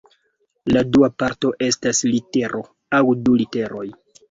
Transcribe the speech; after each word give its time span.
La 0.71 0.81
dua 0.95 1.09
parto 1.23 1.51
estas 1.67 2.01
litero 2.15 2.65
aŭ 3.01 3.05
du 3.23 3.39
literoj. 3.45 3.89